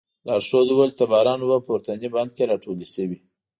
لارښود 0.27 0.67
وویل 0.69 0.91
چې 0.93 0.97
د 0.99 1.03
باران 1.11 1.39
اوبه 1.41 1.57
په 1.61 1.65
پورتني 1.67 2.07
بند 2.15 2.31
کې 2.35 2.49
راټولې 2.51 2.87
شوې. 2.93 3.17